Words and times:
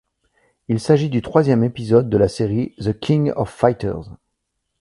Il 0.67 0.79
s'agit 0.79 1.09
du 1.11 1.21
troisième 1.21 1.63
épisode 1.63 2.09
de 2.09 2.17
la 2.17 2.27
série 2.27 2.73
The 2.79 2.91
King 2.91 3.33
of 3.35 3.51
Fighters. 3.51 4.09